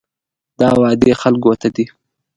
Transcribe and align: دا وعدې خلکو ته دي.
دا 0.59 0.69
وعدې 0.81 1.11
خلکو 1.21 1.51
ته 1.61 1.67
دي. 1.75 1.85